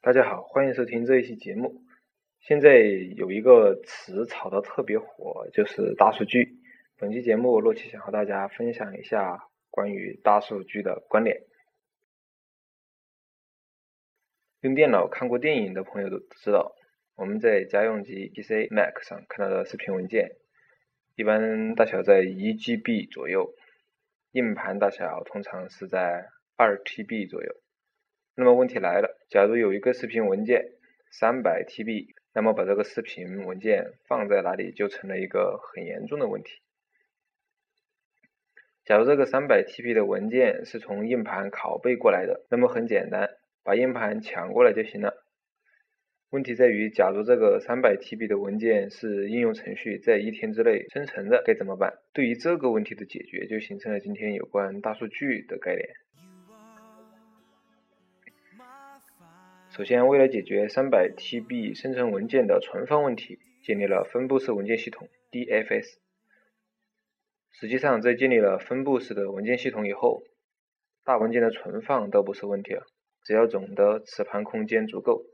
[0.00, 1.82] 大家好，欢迎收听这一期节目。
[2.38, 2.78] 现在
[3.16, 6.56] 有一个词炒得特别火，就是大数据。
[6.98, 11.42] 本期节目，洛奇想和大家分享一下关于大数据的观点。
[14.60, 16.76] 用电脑看过电影的朋友都知道，
[17.16, 20.36] 我们在家用机 PC、Mac 上看到的视频文件，
[21.16, 23.52] 一般大小在一 GB 左右，
[24.34, 27.54] 硬盘大小通常是在二 TB 左右。
[28.34, 30.72] 那么问题来了，假如有一个视频文件
[31.12, 36.50] 三百 TB，那么把这个视频文件放在哪里就成了一个很严重的问题。
[38.84, 43.30] 假如这个三百 TB 的文件是从硬盘拷贝过来的，那么很简单，
[43.62, 45.23] 把硬盘抢过来就行了。
[46.34, 51.94] 问题在于，假如这个三百 TB 的文件是应用程序在一天之内生成的，该怎么办？
[52.12, 55.88] 对于这个问题的解决，就形成了今天有关大数据的概念。
[59.70, 65.98] 首先，为了解决三百 TB 生成文件的存放问题，建立了分布式文件系统 （DFS）。
[67.52, 70.24] 实际上，在建立了分布式的文件系统以后，
[71.04, 72.82] 大文件的存放都不是问题了。
[73.22, 75.24] 只要总的磁盘空间足够，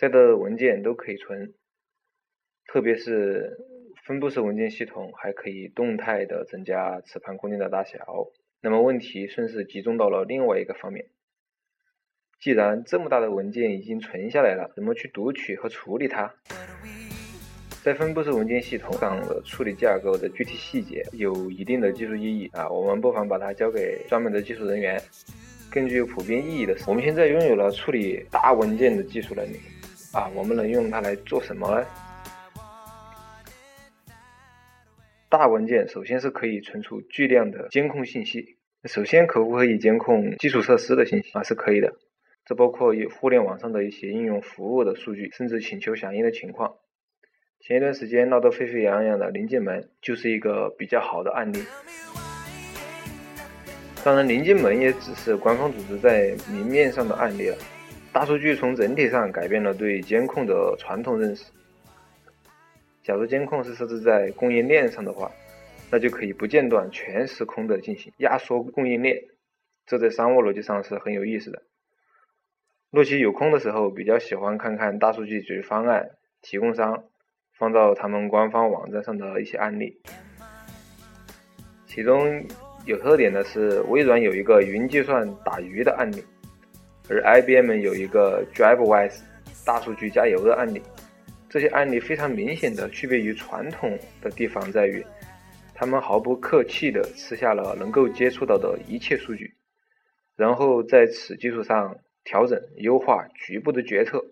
[0.00, 1.52] 再的文件都可以存。
[2.66, 3.58] 特别是
[4.06, 7.98] 分布式文件系统还可以动态的增加磁盘空间的大小。
[8.62, 11.04] 那么问题顺势集中到了另外一个方面：
[12.40, 16.34] 既然这么大的文件已经存下来了，怎么去读取和处理它？
[17.82, 24.98] 在分布式文件系统上的处理架构的具体细节有一定的技术意义啊，我们不妨把它交给专门的技术人员。
[25.70, 29.60] 更具有普遍意义的是，我们现在拥有了处理大文件的技术能力
[30.12, 31.86] 啊，我们能用它来做什么呢？
[35.28, 38.56] 大文件首先是可以存储巨量的监控信息。
[38.86, 41.44] 首先，可不可以监控基础设施的信息啊？
[41.44, 41.94] 是可以的，
[42.44, 46.74] 这包括有互联网上的一些应用服务的数据，甚至请求响应的情况。
[47.60, 51.62] 前一段时间闹得沸沸扬扬的临界门就是一个比较好的案例。
[54.02, 57.56] 当然，临界门也只是官方组织在明面上的案例了。
[58.12, 61.44] 大数据从整体上改变了对监控的传统认识。
[63.02, 65.30] 假如监控是设置在供应链上的话，
[65.90, 69.22] 那就可以不间断、全时空的进行压缩供应链，
[69.86, 71.62] 这在商务逻辑上是很有意思的。
[72.90, 76.10] 洛奇有空的时候比较喜欢看看大数据解决方案
[76.42, 77.04] 提供商。
[77.58, 80.00] 放到他们官方网站上的一些案例，
[81.86, 82.42] 其中
[82.86, 86.24] 有特点的是，微软有一个云计算打鱼的案例，
[87.10, 89.20] 而 IBM 有一个 DriveWise
[89.66, 90.80] 大数据加油的案例。
[91.48, 95.04] 这些案例非常明显的区别于传统的地方在于，
[95.74, 99.54] 他们毫不客气的吃下了能够接触到的一切数据，
[100.36, 104.24] 然后在此基础上调整优化局部的决策。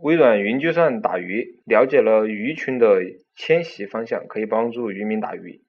[0.00, 3.02] 微软云计算打鱼，了解了鱼群的
[3.36, 5.60] 迁徙方向，可以帮助渔民打鱼。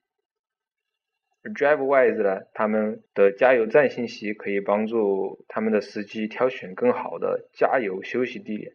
[1.54, 8.74] DriveWise 呢，他们的加油站信息可以帮助他们的司机挑选更好的加油休息地点。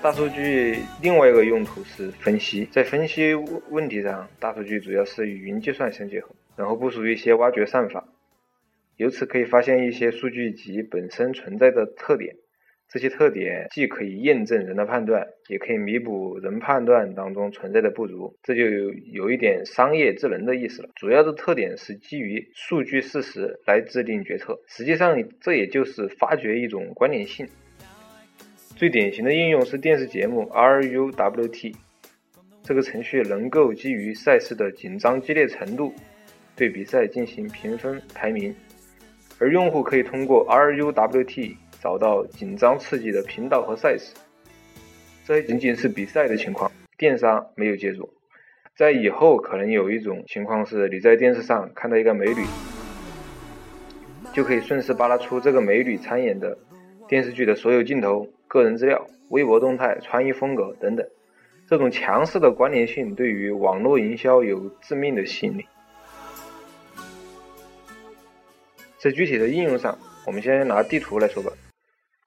[0.00, 8.06] 大数据另外一个用途是分析，在分析问题上，大数据主要是与云计算相结合，然后部署一些挖掘算法。
[8.96, 12.36] 由此可以发现一些数据集本身存在的特点，
[12.90, 20.88] 这些特点既可以验证人的判断，也可以弥补人判断当中存在的不足，这就有有一点商业智能的意思了。
[20.96, 27.46] 主要的特点是基于数据事实来制定决策，实际上这也就是发掘一种关联性。
[28.74, 31.74] 最典型的应用是电视节目 RUWT，
[32.62, 35.92] 这个程序能够基于赛事的紧张激烈程度，
[36.56, 38.54] 对比赛进行评分排名。
[39.38, 44.14] 而用户可以通过 RUWT 找到紧张刺激的频道和赛事，
[45.24, 48.08] 这仅仅是比赛的情况，电商没有介入。
[48.76, 52.44] 在以后可能有一种情况是，你在电视上看到一个美女，
[54.32, 56.56] 就可以顺势扒拉出这个美女参演的
[57.08, 61.06] 电视剧的所有镜头、个人资料、微博动态、穿衣风格等等。
[61.68, 65.66] 这种强势的关联性对于网络营销有致命的吸引力。
[68.98, 71.52] 在具体的应用上，我们先拿地图来说吧。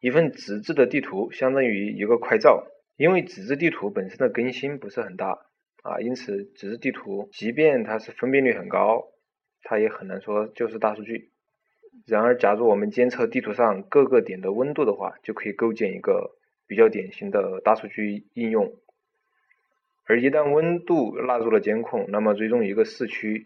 [0.01, 2.65] 一份纸质的地图相当于一个快照，
[2.98, 5.45] 因为纸质地图本身的更新不是很大
[5.83, 9.09] 啊，因此纸质地图即便它是分辨率很高，
[9.62, 11.30] 它也很难说就是大数据。
[12.07, 16.31] 然而，假如我们监测地图上各个点的温度的话，就可以构建一个
[16.65, 18.74] 比较典型的大数据应用。
[20.07, 23.45] 而一旦温度纳入了监控，那么追踪一个市区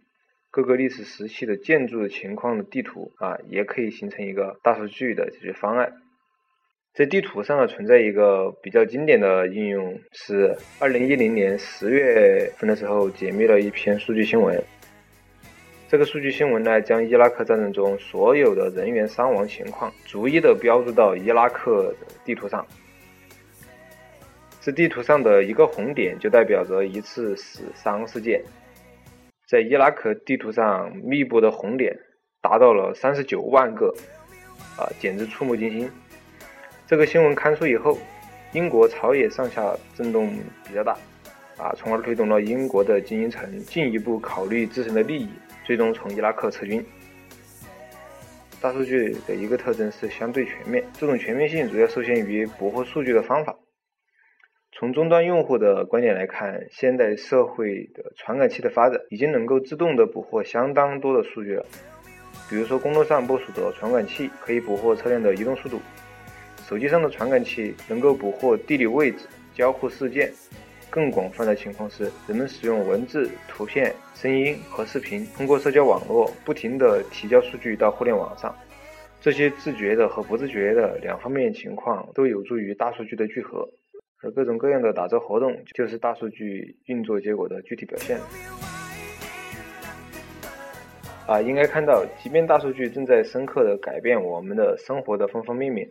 [0.52, 6.02] 各个历史时期的建筑的情况的地图啊，也可以形成一个大数据的解决方案。
[6.96, 14.64] 在地图上呢，存在一个比较经典的应用，是二零一零年十月份的时候解密了一篇数据新闻。
[15.90, 21.94] 这个数据新闻呢，将伊拉克战争中所有的人员伤亡情况逐一的标注到伊拉克
[22.24, 22.66] 地图上。
[24.62, 28.42] 这地图上的一个红点就代表着一次死伤事件。
[29.50, 31.94] 在伊拉克地图上密布的红点
[32.42, 33.94] 达到了三十九万个，
[34.78, 35.92] 啊，简直触目惊心。
[36.88, 37.98] 这个新闻刊出以后，
[38.54, 40.32] 英国朝野上下震动
[40.68, 40.96] 比较大，
[41.58, 45.30] 啊，从而推动了英国的精英层进一步考虑自身的利益。
[45.66, 46.86] 最终从伊拉克撤军。
[48.62, 53.56] 大数据的一个特征是相对全面，这种全面性主要受限于捕获数据的方法。
[54.72, 61.66] 从终端用户的观点来看，现代社会的传感器的发展已经能够自动的捕获相当多的数据了。
[62.48, 65.82] 比如说，公路上部署的传感器可以捕获车辆的移动速度，
[66.68, 70.32] 手机上的传感器能够捕获地理位置、交互事件。
[70.90, 78.56] 更广泛的情况是，人们使用文字、图片、声音和视频，通过社交网络不停地提交数据到互联网上。
[79.22, 83.68] 这些自觉的和不自觉的两方面情况都有助于大数据的聚合，
[84.24, 88.20] 而各种各样的打折活动就是大数据运作结果的具体表现。
[91.28, 95.90] 啊，应该看到，即便大数据正在深刻的改变我们的生活的方方面面，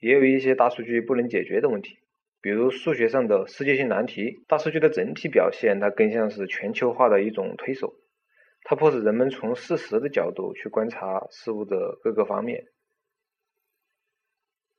[0.00, 1.98] 也有一些大数据不能解决的问题。
[2.40, 7.94] 比如数学上的世界性难题，大数据的整体表现，它更像是全球化的一种推手，
[8.62, 12.66] 它迫使人们从事实的角度去观察事物的各个方面。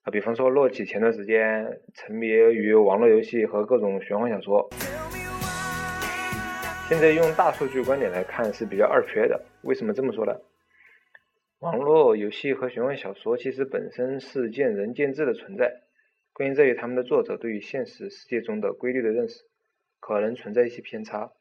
[0.04, 4.70] 啊，比方说，洛奇前段时间沉迷于网络游戏和各种玄幻小说，
[6.88, 9.44] 现在用大数据观点来看是比较二缺的。
[9.64, 10.34] 为什么这么说呢？
[11.60, 15.82] 网络游戏和玄幻小说其实本身是见仁见智的存在。
[16.32, 19.44] 关键在于他们的作者对于现实世界中的规律的认识，
[20.00, 21.34] 可能存在一些偏差。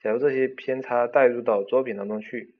[0.00, 2.54] 假如这些偏差带入到作品当中去，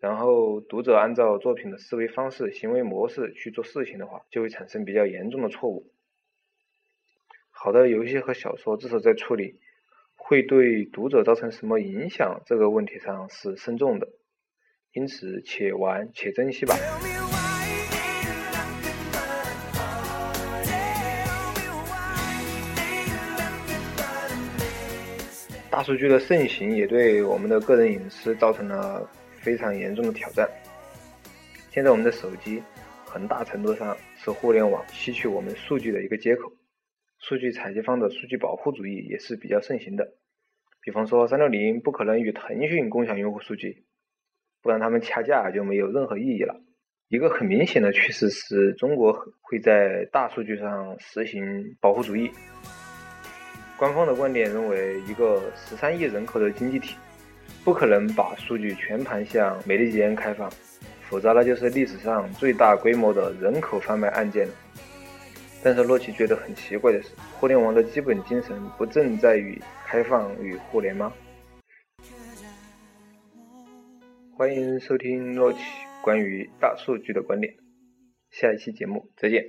[0.00, 5.92] 然后读者按照作品的思维方式、行为模式去做事情的话，就会产生比较严重的错误。
[7.50, 9.60] 好的游戏和小说至少在处理
[10.16, 14.08] 会对读者造成什么影响这个问题上是慎重的，
[14.92, 16.76] 因此且玩且珍惜吧。
[25.70, 29.08] 大数据的盛行也对我们的个人隐私造成了
[29.40, 30.46] 非常严重的挑战。
[31.70, 32.62] 现在我们的手机
[33.06, 36.52] 很大程度上是互联网吸取我们数据的一个接口，
[37.18, 40.12] 数据采集方的数据保护主义也是比较盛行的。
[40.82, 43.86] 比方说，三六零不可能与腾讯共享用户数据，
[44.62, 46.54] 不然他们掐架就没有任何意义了。
[47.08, 49.12] 一个很明显的趋势是中国
[49.42, 52.30] 会在大数据上实行保护主义。
[53.76, 56.96] 官方的观点认为，一个十三亿人口的经济体，
[57.64, 60.48] 不可能把数据全盘向美利坚开放，
[61.02, 64.54] 否则那就是历史上最大规模的人口贩卖案件了。
[65.64, 71.12] 但是洛奇觉得很奇怪的是，互联网的基本精神不正在于开放与互联吗？
[74.34, 75.58] 欢迎收听洛奇
[76.02, 77.54] 关于大数据的观点，
[78.30, 79.44] 下一期节目再见。